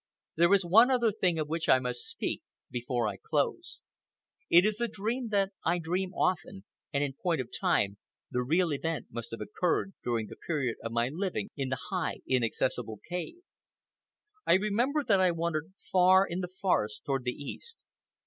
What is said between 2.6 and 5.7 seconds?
before I close. It is a dream that